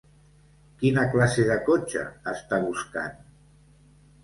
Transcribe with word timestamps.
Quina 0.83 1.03
classe 1.15 1.45
de 1.51 1.59
cotxe 1.67 2.07
està 2.33 2.61
buscant? 2.67 3.23